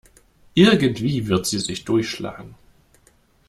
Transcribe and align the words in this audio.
Irgendwie 0.55 1.27
wird 1.27 1.45
sie 1.45 1.59
sich 1.59 1.85
durchschlagen. 1.85 2.55